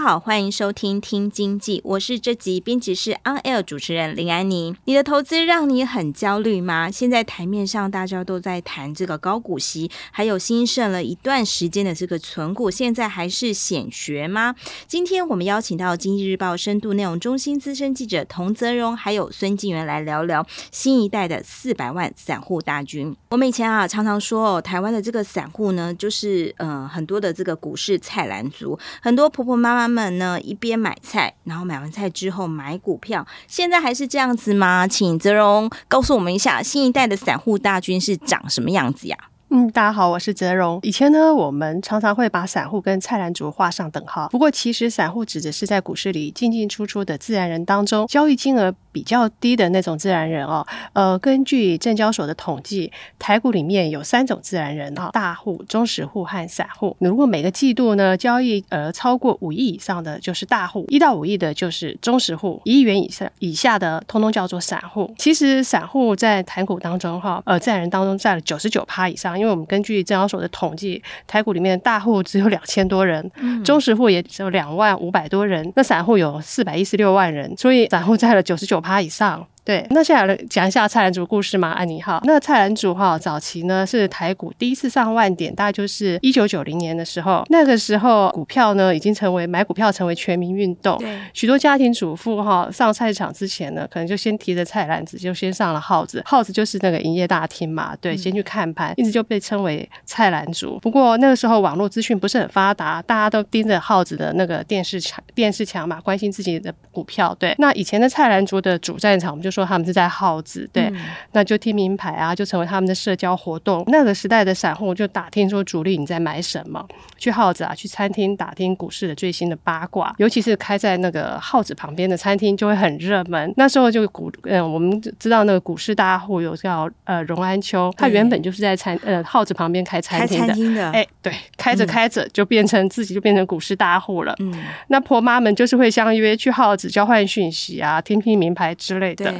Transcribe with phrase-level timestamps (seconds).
[0.00, 4.74] 好，欢迎收听《听经济》，我是这集编辑室 On Air 主持人林安妮。
[4.84, 6.88] 你的投资让你很焦虑吗？
[6.88, 14.54] 现在台面上大家都在谈这个高股息，还有兴盛了一段时间的这个存股，现在还是显学吗？
[14.86, 23.14] 今天我们邀请到《经济日报》深度内容中心资深记者童泽荣，还有孙静元来聊聊新一代的四百万散户大军。
[23.30, 34.86] 我们以前啊常常说哦，台湾的这个散户呢，就是嗯、呃、很多的这个股市菜篮族，很多婆婆妈妈们呢，一边买菜，然后买完菜之后买股票，现在还是这样子吗？
[34.86, 39.16] 请泽荣告诉我们一下，新一代的散户大军是长什么样子呀？
[39.50, 40.78] 嗯，大家好，我是泽荣。
[40.82, 44.28] 以前呢，我们常常会把散户跟菜篮族画上等号。
[44.28, 50.66] 不过，其实散户指的是在股市里进进出出的自然人当中，交易金额比较低的那种自然人哦。
[50.92, 56.94] 呃，根据证交所的统计，台股里面有三种自然人啊：大户、中实户和散户。
[56.98, 65.10] 如果每个季度呢，交易额超过五亿以上的就是大户，一到五亿的就是中实户，一亿元以上以下的通通叫做散户。
[65.16, 69.37] 其实，散户在台股当中哈，呃，自然人当中占了九十九趴以上。
[69.38, 79.46] 因为我们根据证交所的统计，台股里面大户只有两千多人，嗯、中实户也只有两万五百多人，那散户有四百一十六万人，所以散户占了九十九趴以上。
[79.68, 82.18] 对，那现在来讲一下菜篮族故事嘛，安妮哈。
[82.24, 87.44] 那菜篮族哈，早期呢是台股第一次上万点，大概就是一九九零年的时候。
[87.50, 100.78] 那个时候股票呢已经成为买股票成为全民运动，对许多家庭主妇哈上菜市场之前呢，可能就先提着菜篮子就先上了号子，号子就是那个营业大厅嘛，对，先去看盘，一直就被称为菜篮族。
[100.80, 107.36] 不过那个时候网络资讯不是很发达，大家都盯着号子的那个电视墙，电视墙嘛，关心自己的股票。
[107.38, 109.57] 对，那以前的菜篮族的主战场，我们就说。
[109.58, 110.96] 说他们是在耗子，对，嗯、
[111.32, 113.82] 那就听名牌啊，就成为他们的社交活动。
[113.88, 116.86] 那个时代的散户就打听说主力你在买什么，
[117.16, 123.52] 去耗子啊，去餐厅打听股市的最新的八卦，尤其是开在那个耗子旁边的餐厅就会很热门。
[123.56, 134.34] 那时候就股，嗯，我们知道那个股市大户有叫呃荣安秋，他原本就是在餐呃耗子旁边开餐厅的，哎、欸，对，开着开着就变成、嗯、自己就变成股市大户了。
[134.38, 134.54] 嗯，
[134.86, 139.34] 那婆妈们就是会相约去耗子交换讯息啊，听听名牌之类的。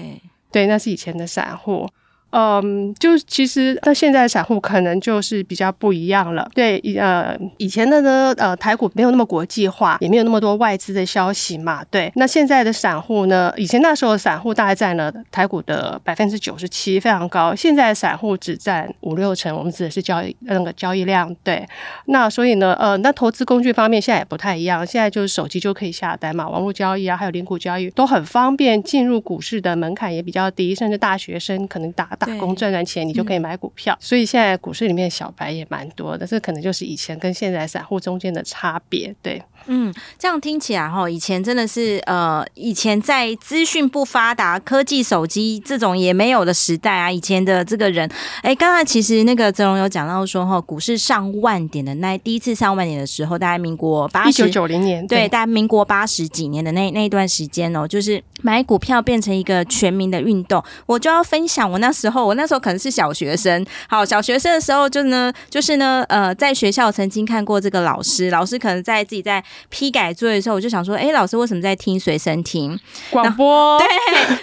[0.51, 1.89] 对，那是以前的散户。
[2.31, 6.47] 嗯，就其实那现在散户可能就是比较不一样了。
[6.55, 11.83] 对，呃，以前的呢，呃，台股没有那么国际化，也没有那么多外资的消息嘛。
[11.91, 17.55] 对，那现在的散户呢，以前那时候散户大概占了台股的百分之九十七，非常高。
[17.55, 21.35] 现在散户只占五六成，我们指的是交易那个交易量。
[21.43, 21.67] 对，
[22.07, 32.07] 那所以呢，呃，那投资工具方面现在也不太一样，现在就是手机就可以下单嘛，网络交易啊，还有零股交易都很方便，进入股市的门槛也比较低，甚至大学生可能打。
[32.19, 39.43] 打工赚赚钱，你就可以买股票，嗯、所以现在股市里面小白也蛮多的，这可能就是以前跟现在散户中间的差别，对。
[39.67, 48.09] 嗯，这样听起来哈，以前真的是呃，以前在资讯不发达、科技手机这种也没有的时代啊，以前的这个人，
[48.43, 60.63] 哎，刚才其实那个泽荣有讲到说哈，股市上万点的那第一次上万点的时候，大概民国八十，一九九零年，对，大概民国八十几年的那那段时间哦，就是买股票变成一个全民的运动。
[60.87, 69.43] 我就要分享我那时候，我那时候可能是小学生，好，小学生的时候就呢，就是呢，呃，在学校曾经看过这个老师，老师可能在自己在。
[69.71, 72.79] 批改作业的时候，我就想说，哎、欸，老师为什么在听随身听
[73.11, 73.79] 广播？
[73.79, 73.87] 对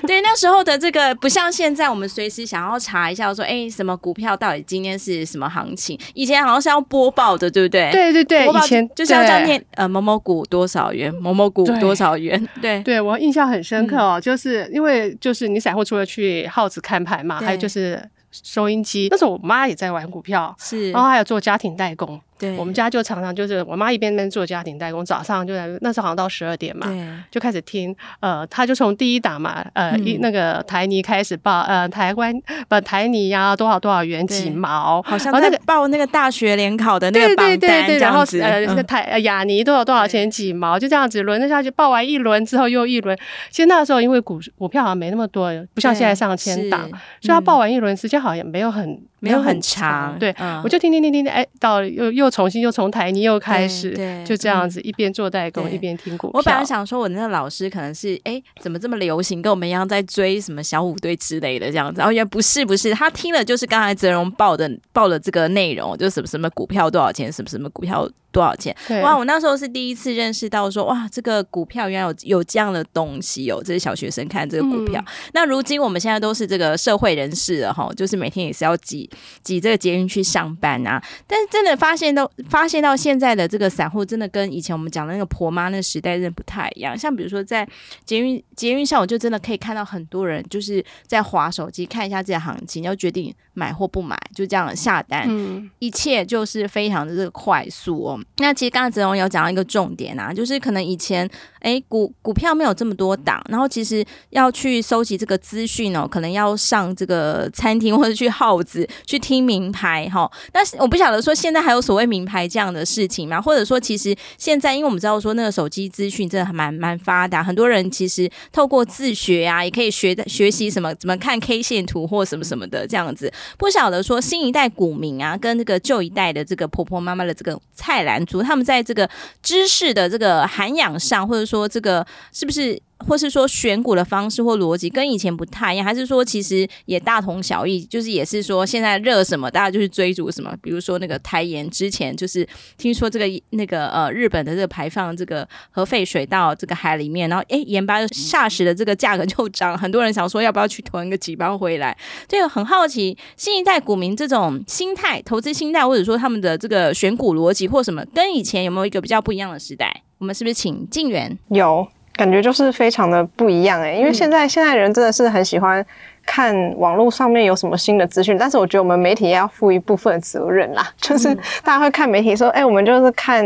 [0.07, 5.99] 对，那时候的这个不像现在，我们随时想要查一下，说，哎、欸，什么股票到底今天是什么行情？
[6.13, 7.91] 以前好像是要播报的，对不对？
[7.91, 12.47] 对对对，以前就是要这样念，呃，某某股多少元，某某股多少元。
[12.61, 18.09] 对对，我印象很深刻哦，嗯、就是因为就是你散户除了去耗子看盘嘛，还有就是。
[18.43, 26.87] 收音机，那时候我妈也在玩股票，是，然后还有做家庭代工，对，我们家就常常就是我妈一边边做家庭代工，早上就在那时候好像到十二点嘛，
[27.31, 32.33] 就开始听，呃，她就从第一档嘛，呃，一、嗯、那个台泥开始报，呃，台湾
[32.67, 43.17] 把台泥呀、啊、多少多少元几毛，好像在报那个大学联考的那个榜单对对对对，然后呃，那台雅尼多少多少钱几毛，就这样子轮着下去，报完一轮之后又一轮。
[43.49, 46.81] 其实那时候因为股股票好像没那么多，不像现在上千档，
[47.21, 48.99] 所以他报完一轮时间好像没有很。
[49.25, 53.89] 没有很长，对，嗯、我就听听听听，哎，到又又重新又从台泥又开始，
[54.23, 56.37] 就这样子一边做代工一边听股票。
[56.37, 61.97] 我本来想说，我那个老师可能是哎，怎么这么流行，跟我们一样在追什么小虎队之类的这样子。
[61.97, 68.75] 然后原来不是不是，他听了就是刚才泽荣报的报的这个内容，就什么什么股票多少钱，什么什么股票多少钱。
[69.01, 75.01] 哇，我那时候是第一次认识到说，哇，这个股票原来有有这样的东西哦，这是小学生看这个股票。
[75.01, 79.09] 嗯、那如今我们现在都是这个社会人士了哈，就是每天也是要挤
[79.43, 80.05] 挤这个捷运。
[80.07, 86.97] 去上班啊，但是真的发现到发现到现在的这个散户，真的跟以前我们讲的那个婆妈那个时代真的不太一样。
[86.97, 87.67] 像比如说在
[88.05, 95.25] 捷运捷运上，我就真的可以看到很多人就是在划手机看一下这个行情，要决定买或不买，就这样下单。
[95.27, 98.19] 嗯，一切就是非常的这个快速哦。
[98.37, 101.29] 那其实刚才泽荣有讲到一个重点啊，就是可能以前
[101.59, 110.09] 哎股股票没有这么多档，然后其实要去收集这个资讯哦，可能要上这个餐厅或者去耗子去听名牌。
[110.09, 113.41] 哈，但我不晓得说现在还有所谓名牌这样的事情吗？
[113.41, 123.31] 或者说，其实现在因为我们知道说那个手机资讯真的还蛮蛮发达，很多人其实透过自学啊，也可以学学习什么怎么看 K 线图或什么什么的这样子。
[123.57, 129.09] 不晓得说新一代股民啊，跟这个旧一代的这个婆婆妈妈的这个菜篮族，他们在这个
[129.41, 132.81] 知识的这个涵养上，或者说这个是不是？
[132.99, 137.83] 或是说选股的方式或逻辑跟以前不太一样，还是说其实也大同小异？
[137.85, 140.55] 就是也是说现在热什么，大家就去追逐什么。
[140.61, 142.47] 比如说那个台盐之前就是
[142.77, 151.95] 听说这个那个呃日本的这个排放这个核废水到这个海里面，然后诶盐巴霎时的这个价格就涨，很多人想说要不要去囤个几包回来。
[152.27, 160.03] 这个很好奇，新一代股民这种心态、投资心态，或者说他们的这个选股逻辑或什么，跟以前有没有一个比较不一样的时代？
[160.17, 161.37] 我们是不是请静媛？
[161.49, 161.85] 有。
[162.15, 165.85] 感觉就是非常的不一样诶，因为现在现在人真的是很喜欢
[166.25, 173.45] 看网络上面有什么新的资讯，但是我觉得我们媒体也要负一部分责任啦， 就是大家会看媒体说，哎，我们就是看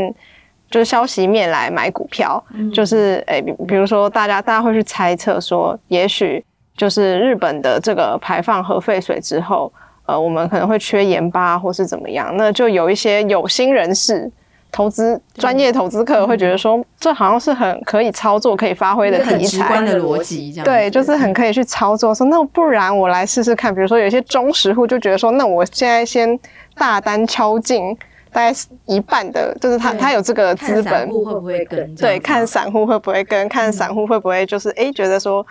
[0.70, 6.46] 就是消息面来买股票，就是哎，比比如说大家大家会去猜测说，也许
[6.78, 9.74] 就是日本的这个排放核废水之后，
[10.06, 14.32] 呃，我们可能会缺盐巴或是怎么样，那就有一些有心人士。
[14.72, 22.14] 投资专业投资客会觉得说，这好像是很可以操作、可以发挥的题材，直观的逻辑，这样对，就是很可以去操作。
[22.14, 26.40] 说那不然我来试试看，比如说有些中实户就觉得说，那我现在先
[26.76, 27.98] 大单敲进
[28.32, 28.56] 大概
[28.86, 31.96] 一半的，就是他他有这个资本，会不会跟？
[31.96, 35.46] 对，看散户会不会跟，看散户会不会就是哎觉得说。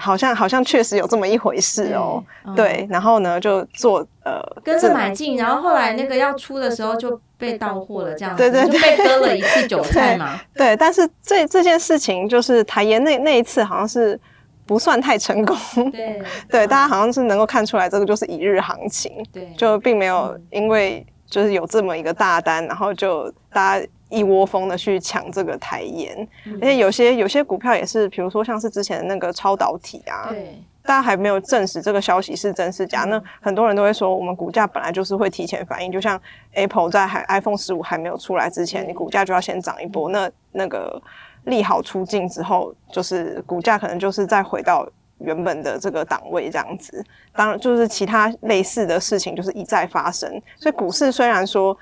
[0.00, 2.22] 好像好像确实有这么一回事哦，
[2.56, 10.40] 对，对，然后呢就做呃跟着买进，然后后来那个要出的时候就被到货了，这样子，对对对，就被割了一次韭菜 嘛。
[10.54, 14.18] 对，但是这这件事情就是台盐那那一次好像是
[14.66, 15.56] 不算太成功，
[15.90, 16.20] 对
[16.50, 23.86] 对，大家好像是能够看出来这个就是一日行情，对，就并没有因为就是有这么一个大单，然后就大家。
[24.10, 36.20] 一窝蜂的去抢这个台盐，嗯、而且有些有些股票也是，比如说像是之前的那个超导体啊，对，大家还没有证实这个消息是真是假，嗯、那很多人都会说，我们股价本来就是会提前反应，就像
[36.54, 41.00] Apple 在还 iPhone 十五还没有出来之前，嗯、你股价就要先涨一波，嗯、那那个
[41.44, 44.84] 利好出尽之后，就是股价可能就是再回到
[45.18, 47.04] 原本的这个档位这样子。
[47.32, 51.76] 当然，就是其他类似的事情就是一再发生，所以股市虽然说。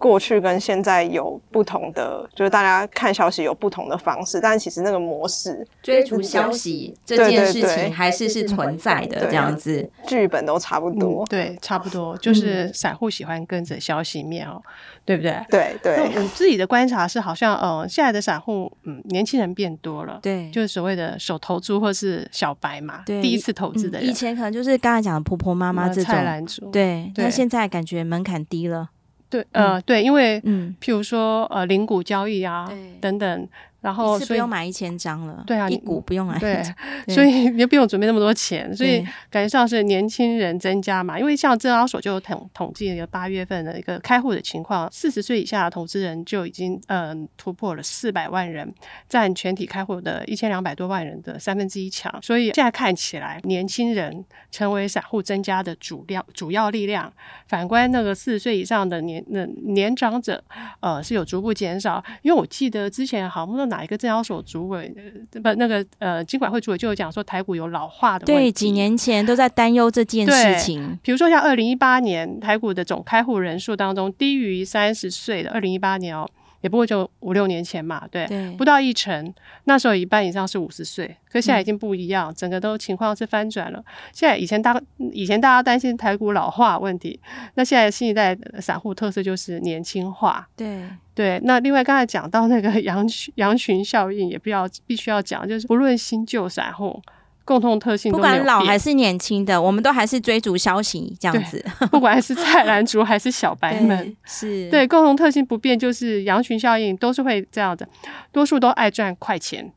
[0.00, 14.58] 过去跟现在有不同的，就是大家看消息有不同的方式，但其实那个模式追逐消息这件事情还是是存在的，这样子剧本都差不多，嗯，对，差不多，就是散户喜欢跟着消息面哦，
[15.04, 15.38] 对不对？
[15.50, 16.10] 对对。
[16.16, 28.88] 我自己的观察是，好像呃，现在的散户，嗯，年轻人变多了，对，就是所谓的手投猪或是小白嘛，对，第一次投资的人，以前可能就是刚才讲的婆婆妈妈这种菜篮族，对，那现在感觉门槛低了。
[29.30, 32.68] 对，呃，对，因为，嗯，譬如说，呃，零股交易啊，
[33.00, 33.48] 等等，
[33.80, 36.62] 然后是不用买一千张了，对啊，一股不用买，对，
[37.14, 41.18] 所以你就不用准备那么多钱，所以感觉上是年轻人增加嘛。
[41.18, 48.70] 因为像证交所就统统计了八月份的一个开户的情况，四十岁以下的投资人就已经嗯、呃、突破了四百万人，
[49.08, 52.12] 占全体开户的一千两百多万人的三分之一强。
[52.22, 57.10] 所以现在看起来，年轻人成为散户增加的主量主要力量。
[57.46, 60.42] 反观那个四十岁以上的年那年长者，
[60.80, 62.04] 呃是有逐步减少。
[62.22, 64.94] 因为我记得之前好像哪一个证交所主委，
[65.42, 68.50] 不那个呃，金管会主委就有讲说台股有老化的问题。
[68.50, 70.98] 对，几年前都在担忧这件事情。
[71.02, 76.28] 比如说像二零一八年台股的总开户人数当中，低于三十岁的二零一八年哦。
[76.60, 79.32] 也不过就五六年前嘛，对，对不到一成。
[79.64, 83.82] 那时候一半以上是五十岁，可现在已经不一样，嗯、整个都情况是翻转了。
[84.12, 84.80] 现在以前大
[85.12, 87.18] 以前大家担心台股老化问题，
[87.54, 90.46] 那现在新一代散户特色就是年轻化。
[90.56, 90.82] 对
[91.14, 97.02] 对，那另外刚才讲到那个 羊群羊群效应，也不要必须要讲，就是不论新旧散户。
[97.50, 101.60] 共同特性，不管老还是年轻的，我们都还是追逐消息这样子。
[101.90, 107.88] 不管是菜篮族还是小白们， 是对共同特性不变，就是羊群效应，都是会这样的，
[108.30, 109.72] 多数都爱赚快钱。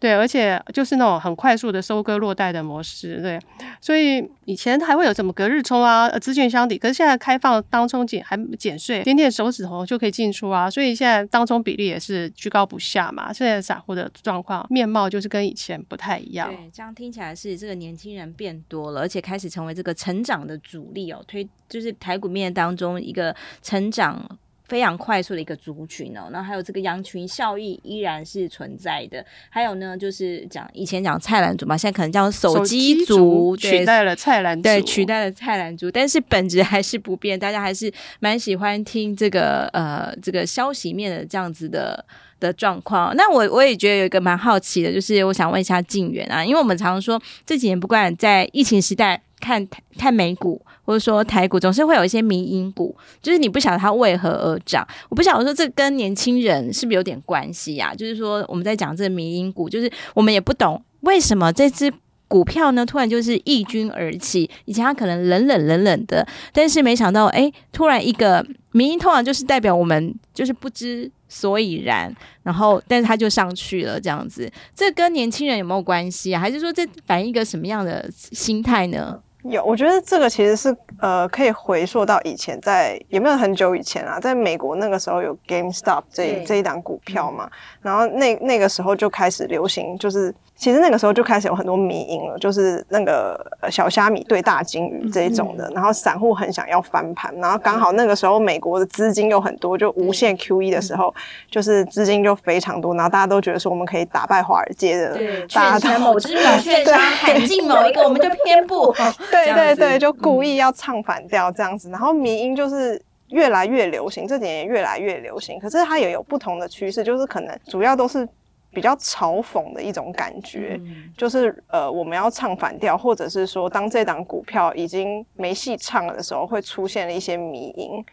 [0.00, 3.38] 对，而且就是那种很快速的收割落袋的模式，对，
[3.82, 13.30] 所以以前还会有什么隔日冲啊、资讯箱底，可是现在开放当冲减还减税，点点手指头就可以进出啊，所以现在当冲比例也是居高不下嘛。
[13.30, 16.48] 现在散户的状况面貌就是跟以前不太一样。
[16.48, 24.38] 对，这样听起来是这个年轻人变多了，而且开始成为这个成长的主力哦，推就是台股面当中一个成长。
[24.70, 29.26] 非常快速的一个族群哦，那还有这个羊群效益依然是存在的。
[29.48, 42.04] 还有呢，就是讲以前讲菜篮族嘛，现在可能叫手机族，取代了菜篮族，对，取代了菜篮族，但是本质还是不变，大家还是蛮喜欢听这个呃这个消息面的这样子的
[42.38, 43.12] 的状况。
[43.16, 49.66] 那我我也觉得有一个蛮好奇的，就是我想问一下静远啊，因为我们常常说这几年不管在疫情时代看
[49.98, 50.60] 看美股。
[50.82, 54.84] 或者说台股总是会有一些迷因股，就是你不晓得它为何而涨。
[55.08, 57.94] 我不晓得说这跟年轻人是不是有点关系呀、啊？
[57.94, 61.92] 就是说我们在讲这个迷因股，就是我们也不懂为什么这只
[62.26, 64.50] 股票呢突然就是异军而起。
[64.64, 74.50] 以前它可能冷冷冷冷的，但是没想到哎，突然一个迷因通常就是代表我们就是不知所以然，然后但是它就上去了这样子。
[74.74, 76.40] 这跟年轻人有没有关系啊？
[76.40, 79.20] 还是说这反映一个什么样的心态呢？
[79.44, 90.34] 有，我觉得这个其实是呃，可以回溯到以前在，在有没有很久以前啊，在美国那个时候有 GameStop 这这一档股票嘛，然后那那个时候就开始流行，就是。
[90.60, 93.34] 其实那个时候就开始有很多迷因了，就是那个
[93.70, 101.14] 小虾米对大金鱼这一种的，然后散户很想要翻盘，然后刚好那个时候美国的资金又很多，就无限 QE 的时候，
[101.50, 105.18] 就是资金就非常多，然后大家都觉得说我们可以打败华尔街的，
[105.54, 106.28] 大家都某只
[106.60, 108.92] 券商喊进某一个，我们就偏不，
[109.32, 118.28] 对对对，就故意要唱反调这样子，然后迷因就是越来越流行，这几年越来越流行，可是它也有不同的趋势，就是可能主要都是。
[118.72, 128.04] 比较嘲讽的一种感觉，嗯、就是呃，我们要唱反调，或者是说，当这档股票已经没戏唱了的时候，会出现了一些迷因。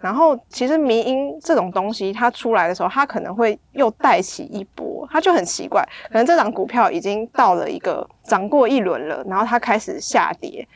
[0.00, 5.84] 然后，其实迷因这种东西，它出来的时候，它可能会又带起一波，它就很奇怪。
[6.08, 10.66] 可能这档股票已经到了一个涨过一轮了，然后它开始下跌，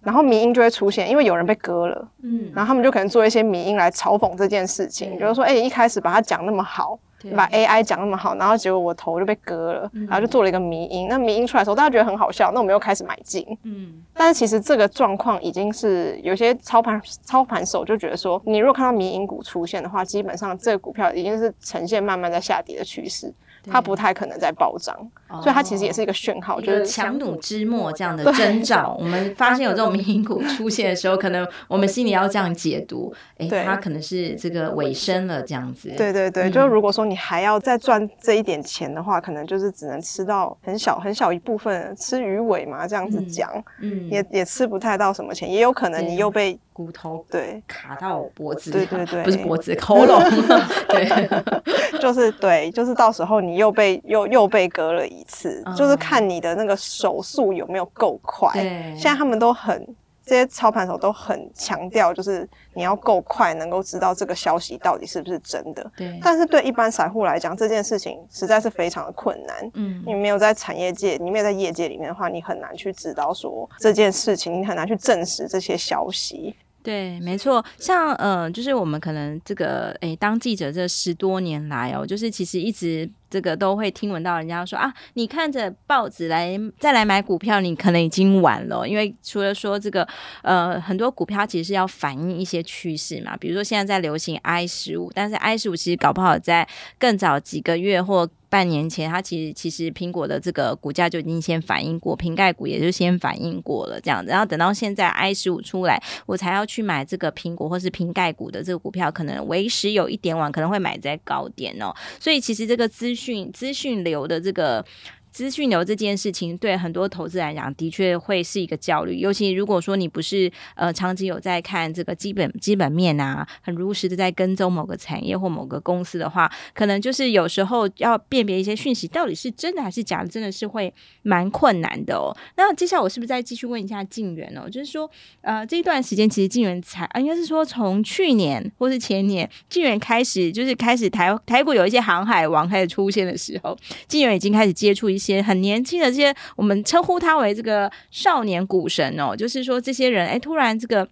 [0.00, 6.96] 然后迷因就会出现，因为有人被割了，嗯，然后他们就可能做一些迷因来嘲讽这件事情，比如说，哎，一开始把它讲那么好。
[7.36, 11.08] 把 AI 讲那么好，然后结果我头就被割了，嗯、然后就做了一个迷因。
[11.08, 13.46] 那迷因出来的时候，大家觉得很好笑，那我们又开始买进。
[13.64, 23.32] 嗯，但是其实这个状况已经是有些操盘操盘手就觉得说，你如果看到迷因股出现的话，基本上这个股票已经是呈现慢慢在下跌的趋势。
[23.70, 24.96] 它不太可能再暴涨，
[25.30, 28.96] 哦、所以它其实也是一个讯号，就是强弩之末这样的征兆。
[28.98, 35.92] 我们发现有这种民营股出现的时候，可能我们心里要这样解读：哎，它可能是这个尾声了，这样子。
[35.96, 46.58] 对对对，嗯、就是如果说你还要再赚这一点钱的话，可能就是只能吃到很小很小一部分，吃鱼尾嘛，这样子讲，嗯，也也吃不太到什么钱，也有可能你又被。
[46.72, 50.18] 骨头对卡到脖子，对对对，不是脖子， 喉咙，
[50.88, 51.28] 对，
[52.00, 58.52] 就是对，就是到时候你又被又又被割了一次，嗯、就是看你的那个手速有没有够快。
[58.96, 59.86] 现在他们都很。
[60.22, 65.90] 这些操盘手都很强调，就是你要够快，能够知道这个消息到底是不是真的。
[65.96, 66.20] 对。
[66.22, 69.70] 但是对一般散户来讲，这件事情实在是非常的困难。
[69.74, 70.00] 嗯。
[70.06, 76.54] 你没有在产业界，你没有在业界里面的话，你很难去知道说这件事情，你很难去证实这些消息。
[76.82, 90.08] 对，没错，像呃，就是我们可能这个诶，当记者这十多年来哦，就是其实一直这个都会听闻到人家说啊，你看着报纸来再来买股票，你可能已经晚了，因为除了说这个
[90.42, 96.66] 呃，很多股票其实是要反映一些趋势嘛，比如说现在在流行 I 十五，但是 I 十五其实搞不好在
[96.98, 111.94] 更早几个月或半年前，它其实其实苹果的这个股价就已经先反应过，瓶盖股也就先反应过了这样子，然后等到现在 I 十五出来，我才要去买这个苹果或是瓶盖股的这个股票，可能为时有一点晚，可能会买在高点哦。
[112.18, 114.84] 所以其实这个资讯资讯流的这个。
[115.30, 119.16] 资讯流这件事情对很多投资来讲，的确会是一个焦虑。
[119.18, 132.36] 尤其如果说你不是呃长期有在看这个基本基本面啊，很如实的在跟踪某个产业或某个公司的话，可能就是有时候要辨别一些讯息到底是真的还是假的，真的是会蛮困难的哦。
[132.56, 134.68] 那接下来我是不是再继续问一下静原哦？
[134.68, 135.10] 就是说
[135.42, 143.76] 呃这一段时间其实静原才应该是说从去年或是前年静原开始就是开始台台股有一些航海王开始出现的时候，
[144.08, 145.40] 静原已经开始接触一些。
[145.40, 151.06] 很年轻的这些，我们称呼他为这个少年股神哦，就是说这些人哎，突然这个。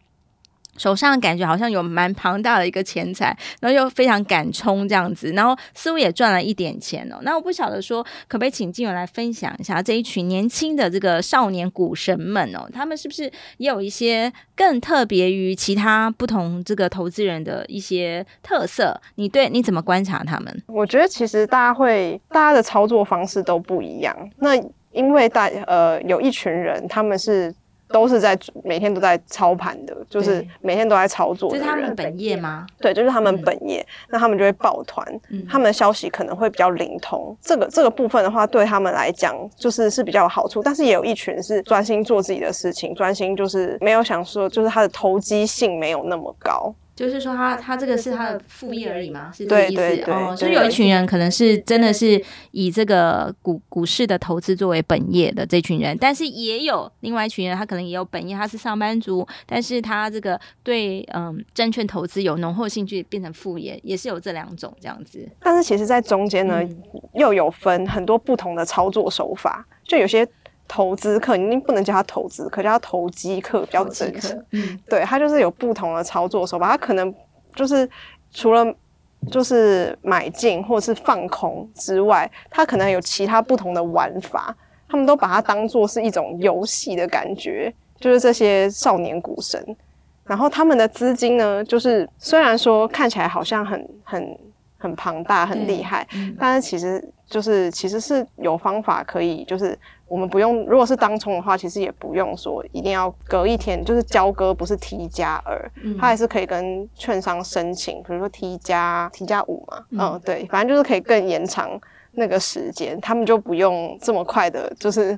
[0.78, 7.18] 手上感觉好像有蛮庞大的一个钱财，然后又非常敢冲这样子，然后似乎也赚了一点钱哦。
[7.22, 13.24] 那我不晓得说，可不可以请静原来分享一下这一群年轻的这个少年股神们哦，他们是不是
[13.58, 18.98] 也有一些更特别于其他不同这个投资人的一些特色？
[19.16, 20.62] 你对你怎么观察他们？
[20.66, 24.16] 我觉得其实大家会大家的操作方式都不一样。
[24.38, 24.54] 那
[24.92, 27.54] 因为大呃有一群人他们是。
[27.88, 32.66] 都是在每天都在操盘的，就是每天都在操作的是他们本业吗？
[32.80, 33.80] 对，就是他们本业。
[33.80, 37.36] 嗯、那他们就会抱团，嗯、他们的消息可能会比较灵通。
[37.40, 40.62] 这个这个部分的话，对他们来讲就是是比较有好处。
[40.62, 46.74] 但是也有一群是专心做自己的事情，专心就是没有想说，就是他的投机性没有那么高。
[46.98, 49.30] 就是说他，他他这个是他的副业而已吗？
[49.32, 50.34] 是这个意思哦。
[50.36, 65.24] 所以有一群人可能是真的是以这个股股市的投资作为本业的这群人，但是也有另外一群人，他可能也有本业，他是上班族，但是他这个对嗯证券投资有浓厚兴趣，变成副业，也是有这两种这样子。
[65.38, 66.82] 但是其实，在中间呢，嗯、
[67.14, 70.26] 又有分很多不同的操作手法，就有些。
[70.68, 74.44] 投资客，你不能叫他投资客，叫他投机客比较正式。
[74.52, 77.12] 嗯，对，他就是有不同的操作手法，他可能
[77.54, 77.88] 就是
[78.30, 78.64] 除了
[79.32, 84.54] 就是买进或者是放空之外，他可能有其他不同的玩法。
[84.90, 87.70] 他们都把它当做是一种游戏的感觉，
[88.00, 89.76] 就是这些少年股神。
[90.24, 94.38] 然后他们的资金呢，就是虽然说看起来好像很很
[94.78, 99.78] 很庞大、很厉害，嗯，但是其实就是其实是有方法可以就是。
[100.10, 111.78] 我们不用，如果是当冲的话，其实也不用说一定要隔一天，就是交割不是 T 加二，它还是可以跟券商申请，比如说 T 加 T 加五嘛，嗯，嗯，对，反正就是可以更延长
[112.12, 115.14] 那个时间，他们就不用这么快的，就是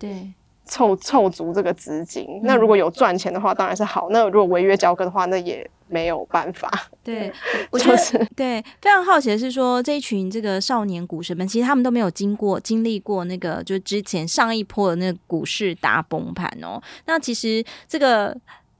[0.71, 2.25] 凑凑足这个资金。
[2.25, 5.69] 嗯、那如果有赚钱的话，当然是好；那如果违约交割的话，那也。
[5.93, 6.71] 没有办法，
[7.03, 7.33] 对，
[7.73, 16.81] 我觉得对，非常好奇的是说，这一群这个少年股神们，其实他们都没有经过经历过那个，就之前上一波的那个股市大崩盘哦。
[17.07, 18.33] 那其实这个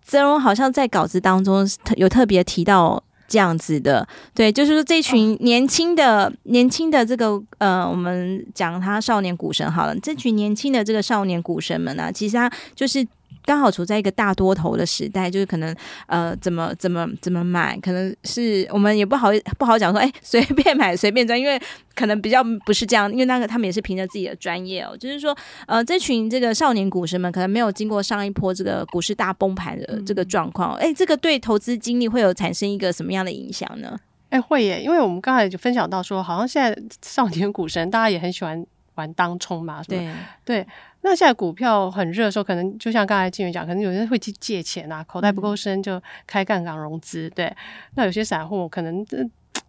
[0.05, 13.07] 曾荣好像在稿子当中有特别提到这样子的，对，就是说这群年轻的、哦、年轻的这个呃，我们讲他少年股神好了，这群年轻的这个少年股神们呢、啊，其实他就是。
[13.51, 15.75] 刚好处在一个大多头的时代，就是可能
[16.07, 21.61] 呃怎么怎么怎么买，可能是我们也不好不好讲说，哎， 随便买随便赚，因为
[21.97, 25.37] 可能比较不是这样，因为那个他们也是凭着自己的专业哦，就是说
[25.67, 33.99] 呃这群这个少年股神们可能没有经过上一波这个股市大崩盘的这个状况，哎，这个对投资经历会有产生一个什么样的影响呢？
[34.29, 39.83] 哎，会耶，因为我们刚才就分享到说，好像现在少年股神大家也很喜欢玩当冲嘛？
[39.89, 40.09] 对
[40.45, 40.65] 对。
[41.03, 47.31] 那现在股票很热的时候，可能就像刚才金源讲，可能有人会去借钱啊，口袋不够深就开杠杆融资。
[47.31, 47.55] 对，
[47.95, 49.05] 那有些散户可能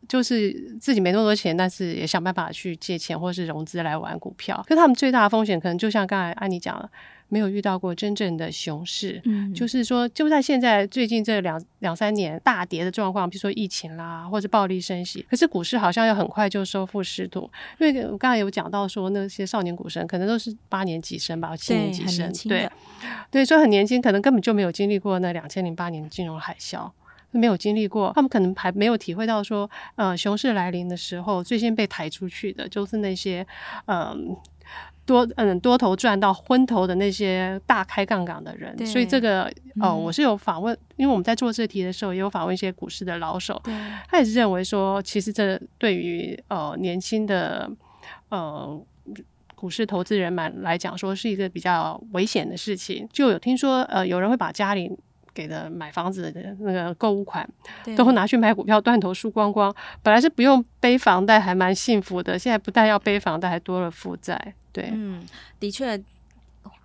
[0.08, 4.64] 就是自己没那么多钱，但是也想办法去借钱或是融资来玩股票。
[4.68, 6.90] 可是他们最大的风险，可能就像刚才安妮讲了。
[7.34, 22.70] 没有遇到过真正的熊市，嗯，就是说，就在现在最近这两两三年大跌的状况，比如说疫情啦，或者暴力升息，可是股市好像又很快就收复失土，因为我刚才有讲到说，那些少年股神可能都是八年级生吧，七年级生，对，
[23.32, 26.92] 对，所以很年轻，可能根本就没有经历过那两千零八年金融海啸，
[27.32, 33.46] 没有经历过，他们可能还没有体会到说，呃，熊市来临的时候，最先被抬出去的就是那些，
[33.86, 34.18] 嗯、呃。
[35.04, 38.86] 多嗯多头赚到昏头的那些大开杠杆的人。
[38.86, 39.46] 所以这个
[39.82, 43.60] 哦、呃，我是有访问，因为我们在做这题的时候，也有访问一些股市的老手，
[44.08, 47.70] 他也是认为说，其实这对于呃年轻的
[48.30, 48.80] 呃。
[49.56, 53.08] 股市投资人们来讲，说是一个比较危险的事情。
[53.14, 54.92] 就有听说，呃，有人会把家里
[55.34, 57.48] 给的买房子的那个购物款，
[57.98, 59.74] 都会拿去买股票，断头输光光。
[60.04, 62.38] 本来是不用背房贷，还蛮幸福的。
[62.38, 64.54] 现在不但要背房贷，还多了负债。
[64.72, 65.26] 对，嗯，
[65.60, 66.02] 的确。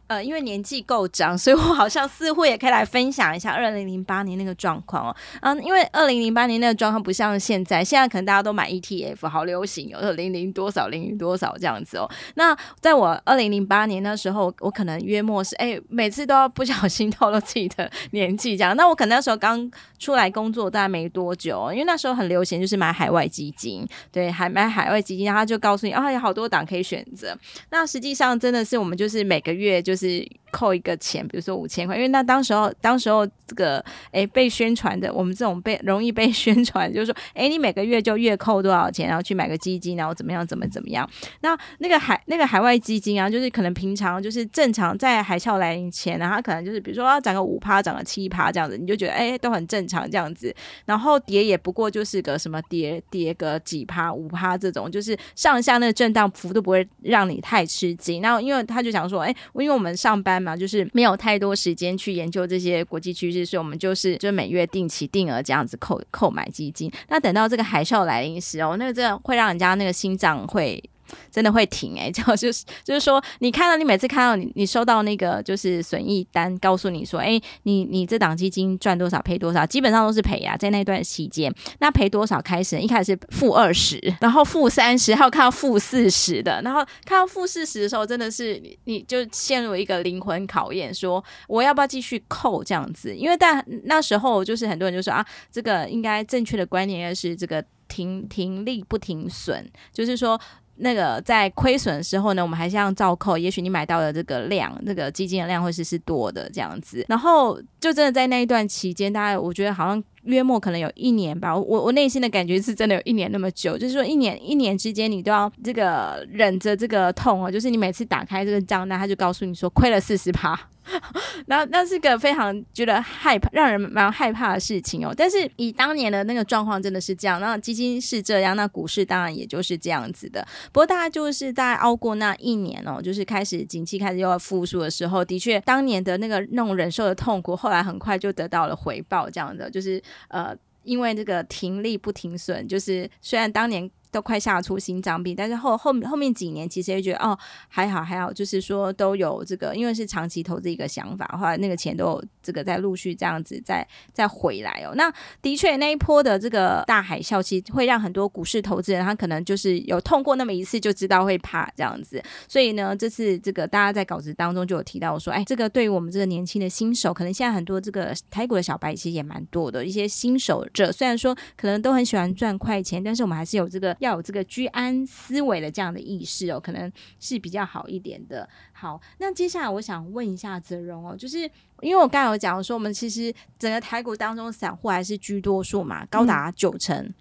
[0.09, 5.16] 呃，因为年纪够长，所以我好像似乎也可以来分享一下二零零八年那个状况哦。
[5.40, 12.09] 嗯，因为二零零八年那个状况不像现在，现在可能大家都买 ETF，好流行，有零零多少零零多少这样子哦。
[12.37, 18.77] 那在我二零零八年那时候，我可能约莫是哎，每次都要不小心透露自己的年纪这样。
[18.77, 27.37] 那我可能那时候刚出来工作，大概没多久，因为那时候很流行就是买海外基金，对，还买海外基金，然后他就告诉你啊，有好多档可以选择。
[27.71, 29.96] 那实际上真的是我们就是每个月就。
[29.97, 41.07] 就是扣一个钱，比如说五千块，因为那当时候，当时候这个诶 被宣传的，我们这种被容易被宣传，就是说，诶你每个月就月扣多少钱，然后去买个基金，然后怎么样，怎么怎么样。
[41.42, 50.55] 那那个海那个海外基金啊，就是可能平常就是正常在海啸来临前，然后它可能就是比如说要涨个五趴，涨个七趴这样子，你就觉得诶都很正常这样子。
[50.87, 58.23] 然后跌也不过就是个什么跌跌个几趴五趴这种，就是上下那个震荡幅度不会让你太吃惊。
[58.23, 59.77] 然后因为他就想说，诶因为。
[59.77, 66.91] 我们上班嘛，就是没有太多时间去研究这些国际趋势，所以我们就是就每月定期定额这样子扣购买基金。
[67.09, 70.83] 那等到这个海啸来临时哦，那个真的会让人家那个心脏会。
[71.31, 82.79] 真的会停诶、欸，就 就是就是说，你看到你每次看到你你收到那个就是损益单，告诉你说，哎，你你这档基金赚多少赔多少，基本上都是赔啊，在那段期间，那赔多少开始？
[82.79, 93.14] 一开始是负二十，然后负三十，还有看到负四十的，然后看到负四十的时候，真的是你你就陷入一个灵魂考验，说我要不要继续扣这样子？
[93.14, 100.40] 因为但那时候就是很多人就说啊，这个应该正确的观念应该是这个停停利不停损，就是说。
[100.79, 103.39] 那个在亏损的时候呢，我们还是要照扣。
[103.39, 107.05] 也许你买到的这个量，那个基金的量会是是多的这样子。
[107.09, 111.57] 然后就真的在那一段期间，大家我觉得好像约莫可能有一年吧。
[111.57, 117.51] 我我内心的感觉是真的有一年那么久，就是说一年一年之间，你都要这个忍着这个痛哦。
[117.51, 120.59] 就是你每次打开这个账单，他就告诉你说亏了四十趴。
[121.47, 125.12] 然后那是个非常觉得害怕、让人蛮害怕的事情哦。
[125.17, 127.41] 但是以当年的那个状况，真的是这样。
[127.41, 130.47] 那基金是这样，那股市当然也就是这样子的。
[130.73, 139.29] 不过大家就是在熬过那一年哦，就是开始景气开始又要复苏的时候，的确当年的那个那种忍受的痛苦，后来很快就得到了回报。
[139.29, 143.91] 这样的就是呃，因为这个停利不停损，就是虽然当年。
[144.17, 154.95] 都快吓出心脏病，但是后后后面几年其实也觉得哦还好还好，就是说都有这个，因为是长期投资一个想法，后来那个钱都有这个在陆续这样子再再回来哦。
[154.95, 162.23] 那的确那一波的这个大海啸，其实会让很多股市投资人他可能就是有痛过那么一次就知道会怕这样子。
[162.49, 173.95] 所以呢，这次这个大家在稿子当中就有提到说，哎，这个对于我们这个年轻的新手，可能现在很多这个台股的小白其实也蛮多的，一些新手者虽然说可能都很喜欢赚快钱，但是我们还是有这个。
[174.07, 176.90] 要有这个居安思危的这样的意识哦，可能
[177.21, 178.49] 是比较好一点的。
[178.73, 181.38] 好，那接下来我想问一下泽荣哦，就是
[181.81, 187.14] 因为我刚才有讲说，我们其实整个台股当中散户还是居多数嘛，高达九成，嗯、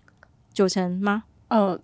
[0.54, 1.24] 九成吗？
[1.48, 1.80] 呃，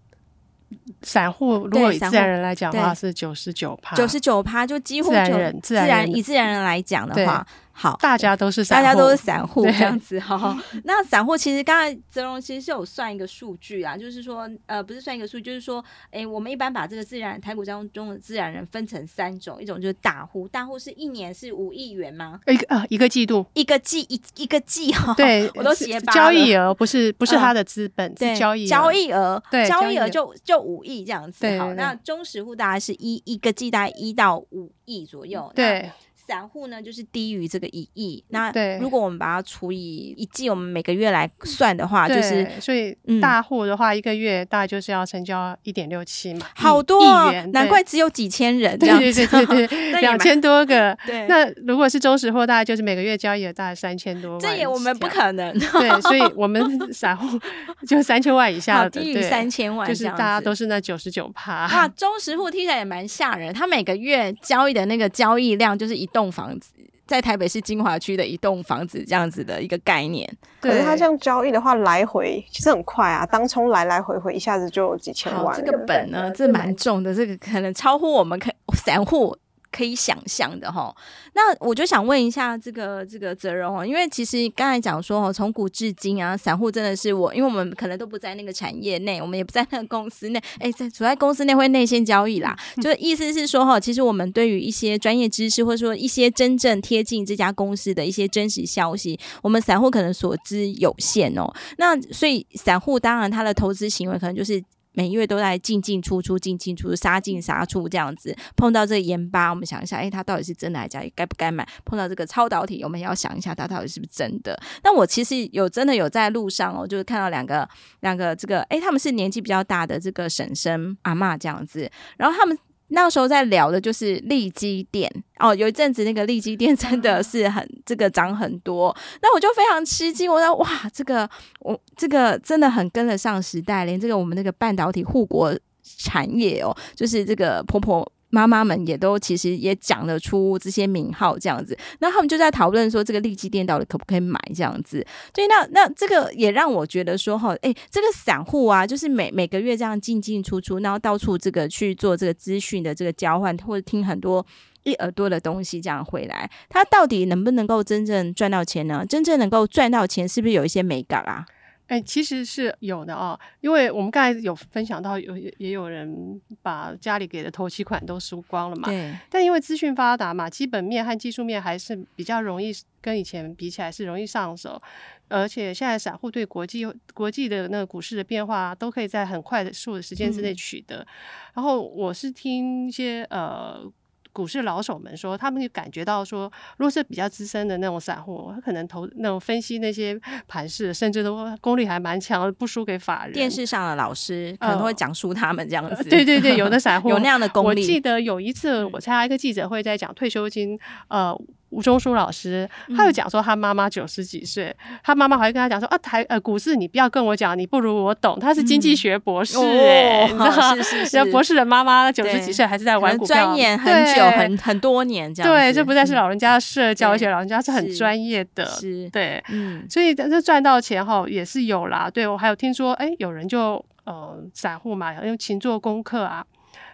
[1.01, 7.45] 散户如果以自然人来讲的话是九十九趴，九十九趴就几乎自然人，自然，自然以自然人来讲的话。
[7.81, 10.19] 好，大家都是散户，大家都是散户这样子。
[10.19, 22.39] 好， 那散户其实刚才泽荣其实是有算一个数据啊，就是说，呃，不是算一个数据，就是说，哎、欸，我们一般把这个自然台股当中的自然人分成三种，一种就是大户，大户是一年是五亿元吗？
[22.45, 26.13] 一个啊，一个季度，一个季一一个季哈，对， 我都结巴。
[26.13, 31.39] 交易额不是不是他的资本，对、嗯，交易交易额，对，交易额就就五亿这样子。
[31.41, 35.51] 对，好，那中实户大概是一一个季大概一到五亿左右。
[35.55, 35.89] 对。
[36.31, 38.23] 散户呢，就是低于这个一亿。
[38.29, 50.97] 那如果我们把它除以一季，我们每个月来算的话，就是所以大户的话，一个月大概就是要成交一点六七嘛，好多啊，难怪只有几千人 这样子，对对对对， 两千多个。
[51.05, 54.39] 对，那如果是中实户，大概就是每个月交易额大概三千多万。
[54.39, 55.51] 这也我们不可能。
[55.59, 56.61] 对，所以我们
[56.93, 57.37] 散户
[57.85, 61.51] 就三千万以下的，低于三千万，就是大家都是那九十九趴。
[61.51, 66.71] 啊，中实户听起来也蛮吓人，他每个月交易的那个交易量就是一栋房子。
[67.07, 70.25] 在台北市金华区的一栋房子这样子的一个概念，
[70.61, 75.53] 可是他这样交易的话，来回其实很快啊，当冲来来回回一下子就有几千万。
[75.53, 79.35] 这个本呢，这蛮重的，这个可能超乎我们可散户。
[79.71, 80.93] 可以想象的哈，
[81.33, 101.49] 那我就想问一下这个这个泽荣哦，因为其实刚才讲说哦，从古至今啊，散户真的是我，因为我们可能都不在那个产业内，我们也不在那个公司内，哎，在处在公司内会内线交易啦，就是意思是说哈，其实我们对于一些专业知识或者说一些真正贴近这家公司的一些真实消息，我们散户可能所知有限哦。
[101.77, 104.61] 那所以散户当然他的投资行为可能就是。
[104.93, 111.03] 每月都在进进出出、进进出出、杀进杀出这样子，碰到这个盐巴，我们想一下，哎，它到底是真的还是假？
[111.15, 111.67] 该不该买？
[111.85, 114.59] 碰到这个超导体，我们也要想一下，它到底是不是真的？
[114.83, 117.67] 那我其实有真的有在路上哦，就是看到两个
[118.01, 122.57] 两个这个，哎，他们是年纪比较大的这个婶婶阿嬷这样子，然后他们。
[122.91, 138.09] 那时候在聊的就是利基店哦，有一阵子那个利基店真的是很这个涨很多，那我就非常吃惊，我说哇，这个我这个真的很跟得上时代，连这个我们那个半导体护国产业哦，就是这个婆婆。
[138.31, 145.05] 妈妈们也都其实也讲得出这些名号这样子，那他们就在讨论说这个利基电到底可不可以买这样子。
[145.35, 154.45] 所以那那这个也让我觉得说哈，哎，这个散户啊，就是每每个月这样进进出出，然后到处这个去做这个资讯的这个交换，或者听很多
[154.83, 159.05] 一耳朵的东西这样回来，他到底能不能够真正赚到钱呢？
[159.07, 161.45] 真正能够赚到钱，是不是有一些美感啊？
[161.91, 168.87] 哎、欸，其实是有的哦，因为我们刚才有分享到有，有也有人把家里给的头期款都输光了嘛。
[168.87, 169.13] 对。
[169.29, 174.81] 但因为资讯发达嘛，基本面和技术面还是比较容易，跟以前比起来是容易上手。
[175.27, 180.99] 而且现在散户对国际国际的那个股市的变化，都可以在很快的数的时间之内取得。
[180.99, 181.07] 嗯、
[181.55, 183.91] 然后我是听一些呃。
[184.33, 193.33] 股市老手们说，他们就感觉到说，如果是比较资深的那种散户，他可能投那种分析那些盘势，甚至都功力还蛮强的，不输给法人。
[193.33, 195.95] 电视上的老师可能会讲述他们这样子。
[195.95, 197.81] 呃、对对对，有的散 户有那样的功力。
[197.81, 201.37] 我记得有一次我参加一个记者会，在讲退休金，呃。
[201.71, 208.37] 吴中书老师，他又讲说他妈妈九十几岁，嗯、他妈妈还跟他讲说啊，台呃股市你不要跟我讲，你不如我懂。
[208.39, 215.51] 他是经济学博士，哎、嗯，哦、是是是， 博士的妈妈九十几岁还是在玩股票，钻研很久，很很多年这样。
[215.51, 222.09] 对，这不再是老人家的社交，而且老人家是很专业的，是，对，嗯，所以这赚到钱后也是有啦。
[222.09, 226.45] 对，我还有听说，哎、欸，有人就呃散户嘛，用勤做功课啊。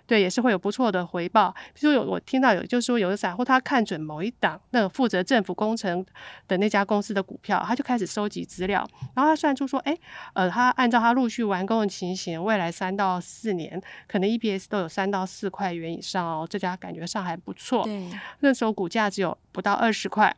[0.07, 1.53] 对，也是会有不错的回报。
[1.73, 6.03] 比如说有我听到有，就是说有的散户他看准某一档那个负责政府工程
[6.47, 9.95] 的那家公司的股票，他就开始收集资料，然后他算出说，哎，
[10.33, 17.83] 呃，他按照他陆续完工的情形，未来三到四年可能 EPS 都有三到四块元以上哦，这家感觉上还不错。
[17.83, 20.33] 对，那时候股价只有不到二十块，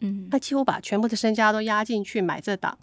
[0.00, 2.76] 嗯，他几乎把全部的身家都压进去买这档。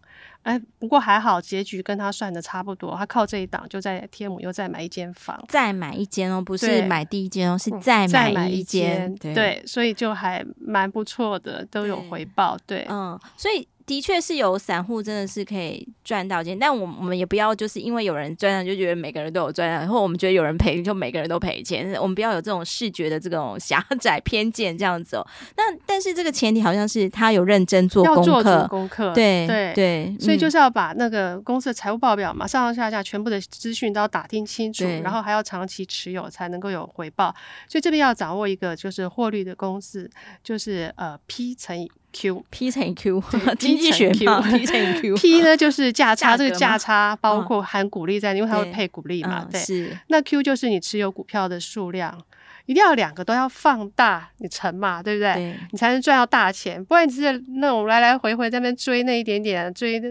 [0.43, 2.95] 哎，不过还好，结局跟他算的差不多。
[2.95, 9.13] 他靠这一档就在天母又再买一间房，再买一间哦，不是买第一间哦，是再买一间。
[9.15, 12.58] 对，对，所以就还蛮不错的，都有回报。
[12.65, 13.67] 对，对嗯，所以。
[13.86, 25.28] 的确是有散户真的是可以赚到钱，但我我们也不要就是因为有人赚了就觉得每个人都有赚，然后我们觉得有人赔就每个人都赔钱，我们不要有这种视觉的这种狭窄偏见这样子哦。
[25.56, 37.34] 那但是这个前提好像是他有认真做功课，功课对对对，所以就是要把那个公司的财务报表嘛，上上下下全部的资讯都要打听清楚，然后还要长期持有才能够有回报。
[37.69, 40.10] 所以这边要掌握一个就是获利的公式，
[40.43, 41.91] 就是呃 P 乘以。
[42.17, 43.21] Q P 乘以 Q，
[43.60, 44.25] 经济学 P
[44.65, 45.15] 乘以 Q。
[45.17, 49.60] P 呢就是价差，这个价差包括含股利在，因为它会配股利嘛，对。
[49.60, 49.97] 是。
[50.08, 52.17] 那 Q 就是你持有股票的数量。
[52.65, 55.34] 一定要两个都要放大，你乘嘛，对不对？
[55.34, 60.01] 对，你才能赚到大钱，不然你是那种来来回回在那边追那一点点追，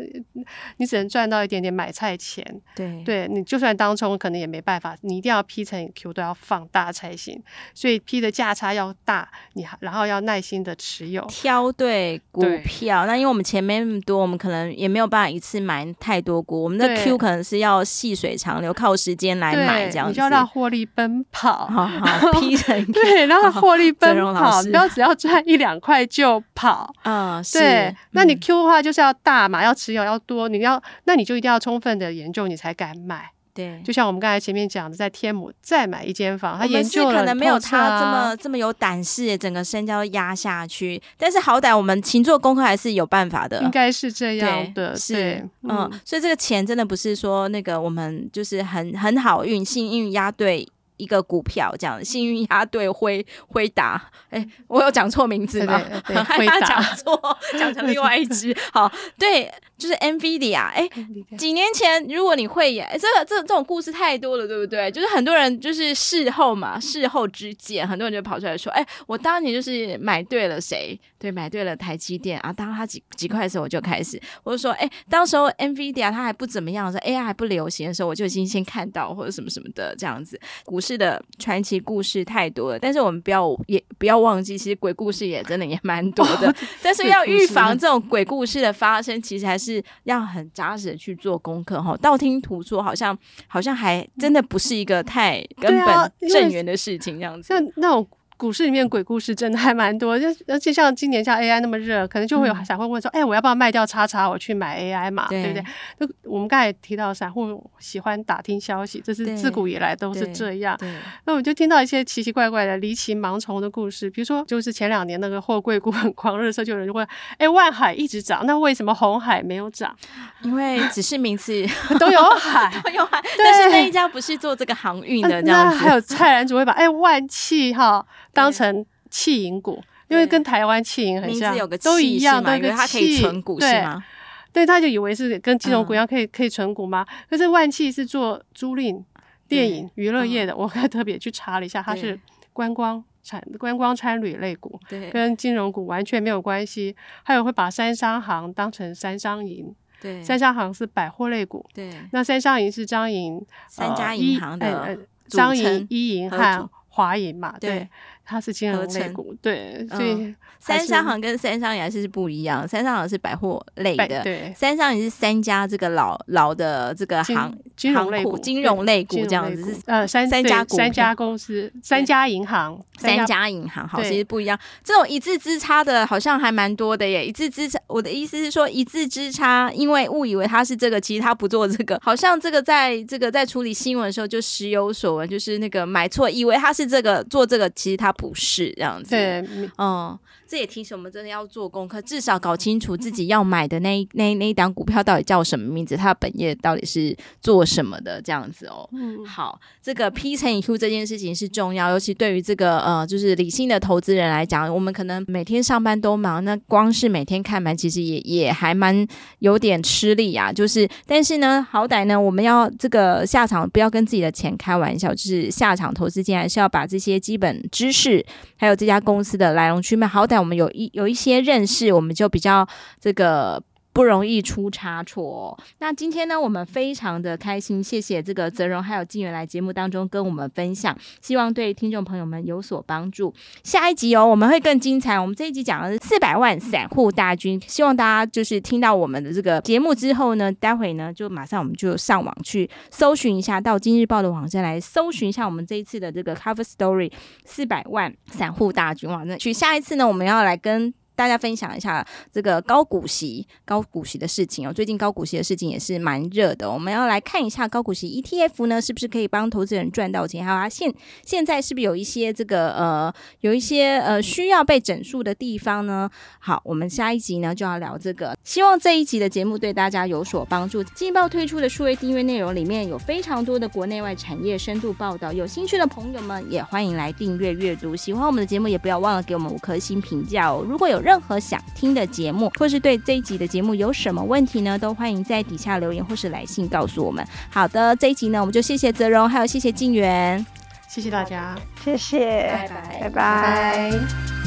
[0.76, 2.44] 你只能赚到一点点买菜钱。
[2.76, 7.42] 对，对你就算当冲可能也没办法，你一定要 P 乘以 Q 都要放大才行。
[7.74, 13.04] 所以 P 的价差要大，你然后要耐心的持有，挑对股票。
[13.06, 16.62] 那因为我们钱没那么多，我们可能也没有办法一次买太多股。
[16.62, 20.12] 我们的 Q 可能是要细水长流，靠时间来买这样子。
[20.12, 21.66] 你就要让获利奔跑。
[21.66, 22.43] 好好。
[22.92, 26.92] 对，然后获利奔跑，不要只要赚一两块就跑。
[27.04, 27.94] 嗯，对。
[28.11, 33.30] 那你 Q 的话就是要大嘛，要持有要多，你要那你就一定要充分的研究，你才敢买。
[33.54, 41.00] 对，就像我们刚才前面讲的，在天母再买一间房，他研究可能没有他这么这么有胆识，整个身家都压下去。
[41.16, 44.96] 但是好歹我们勤做功课还是有办法的，应该是这样的。
[44.96, 50.68] 是，嗯，所以这个钱真的不是说那个我们就是很很好运，幸运压对。
[50.96, 55.80] 一个股票这样，幸运鸭对辉辉达，哎，我有讲错名字吗？
[56.04, 58.57] 害怕 讲错，讲成另外一只。
[58.72, 60.88] 好，对，就是 NVIDIA 哎，
[61.37, 64.90] 几年前如果你会演，哎，这个这这种故事太多了，对不对？
[64.90, 72.38] 就是很多人就是事后嘛，事后之见，很多人就跑出来说，哎，我当年就是买对了谁，对，买对了台积电。
[72.40, 89.63] 啊，当他几几块的时候我就开始，或者说，哎，当时候 NVIDIA 它还不怎么样的时候，AI 还不流行的时候，我就已经先看到或者什么什么的这样子，股市的传奇故事太多了，但是我们不要也不要忘记，其实鬼故事也真的也蛮多的，哦、但是要预防这种鬼故事的发生，其实还是。
[89.64, 97.48] 是要很扎实的去做功课哈，道听途说好像好像还真的不是一个太根本正源的事情，这样子。
[97.48, 98.07] 像那种。
[98.37, 105.27] 股市里面鬼故事真的还蛮多，就而且像今年像 AI 那么热，可能就会有散户问说：“哎、嗯欸，我要不要卖掉叉叉，我去买 AI 嘛？
[105.29, 105.64] 对，对不对？”
[106.07, 110.79] 就我们刚才提到，散户喜欢打听消息，这是自古以来都是这样。
[111.27, 117.07] 那我就听到一些奇奇怪怪的离奇盲从的故事，比如说，就是前两年那个货柜股很狂热的时候，就有人就问
[117.38, 119.94] ：“哎、欸，万海一直涨，那为什么红海没有涨？”
[120.42, 121.64] 因为只是名字
[121.99, 125.77] 都有海， 都有海，但是那一家不是做这个航运的这样子。
[125.79, 128.05] 还有蔡澜主会把哎、欸、万汽哈。
[128.35, 134.05] 当成弃银股，因为跟台湾弃银很像，都一样，对，因为它可以存股是吗？
[134.53, 137.05] 对，他就以为是跟金融股一样，可以可以存股吗？
[137.29, 139.03] 可是万汽是做租赁、
[139.49, 142.16] 电影、娱乐业的，我还特别去查了一下，它是
[142.53, 146.94] 观光产、观光参旅类股，对，跟金融股完全没有关系。
[147.25, 157.88] 还有会把三商行当成三商银，对，三商行是百货类股，对，那三商银是张银三家银行的张银、一银和华银嘛，对。
[158.24, 162.66] 它是金融类股，对，所以三商行跟三商银还是不一样。
[162.66, 174.58] 三商行是百货类的，对，三商银是三家这个老老的这个行金融类股，金融类股这样子是呃三三家三 家公司，三家银行， 三家银行，好，其实不一样。
[174.82, 177.26] 这种一字之差的，好像还蛮多的耶。
[177.26, 182.00] 一字之差，我的意思是说一字之差，因为误以为他是这个，其实他不做这个。
[182.02, 188.13] 好像这个在这个在处理新闻的时候就时有所闻，就是那个买错，以为他是这个做这个，其实他。
[188.16, 189.44] 不是这样子，对，
[189.79, 190.18] 嗯，
[190.54, 198.88] 这也提醒我们真的要做功课，至少搞清楚自己要买的那 那那一档股票到底叫什么名字，它的本业到底是做什么的，这样子哦。
[198.92, 209.04] 嗯，好，这个 P 乘以 Q 这件事情是重要，尤其对于这个呃，就是理性的投资人来讲，我们可能每天上班都忙，那光是每天看盘，其实也也还蛮
[209.40, 210.52] 有点吃力啊。
[210.52, 218.24] 就是，但是呢，好歹呢，我们要这个下场不要跟自己的钱开玩笑，就是下场投资进来是要把这些基本知识。
[218.56, 222.68] 还有这家公司的来龙去脉，好歹我们有一有一些认识，我们就比较
[223.00, 223.62] 这个。
[223.94, 225.57] 不容易出差错。
[225.78, 233.33] 那今天呢，我们非常的开心，谢谢这个泽荣还有静远来节目当中跟我们分享，希望对听众朋友们有所帮助。
[233.62, 235.18] 下一集哦，我们会更精彩。
[235.18, 247.12] 我们这一集讲的是四百万散户大军，希望大家就是听到我们的这个节目之后呢，待会呢就马上我们就上网去搜寻一下，到今日报的网站来搜寻一下我们这一次的这个 cover story
[247.44, 249.52] 四百万散户大军网站去。
[249.52, 250.92] 下一次呢，我们要来跟。
[251.16, 254.72] 大家分享一下这个高股息、高股息的事情哦。
[254.72, 260.44] 最近高股息的事情也是蛮热的，我们要来看一下高股息 ETF 呢，是不是可以帮投资人赚到钱？
[260.44, 260.92] 还有它现
[261.24, 266.11] 现在是不是有一些这个呃，有一些呃需要被整数的地方呢？
[266.38, 268.37] 好，我们下一集呢就要聊这个。
[268.42, 270.83] 希望这一集的节目对大家有所帮助。
[270.83, 277.94] 劲爆推出的数位订阅内容里面有非常多的国内外产业深度报道，有兴趣的朋友们也欢迎来订阅阅读。
[277.94, 280.64] 喜欢我们的节目，也不要忘了给我们五颗星评价哦。
[280.68, 284.78] 如果有任何想听的节目，或是对这一集的节目有什么问题呢？
[284.78, 287.24] 都欢迎在底下留言或是来信告诉我们。
[287.50, 290.44] 好的，这一集呢，我们就谢谢泽荣，还有谢谢静源，
[290.88, 293.10] 谢谢大家，谢谢，拜拜，拜拜。
[293.10, 294.43] 拜拜。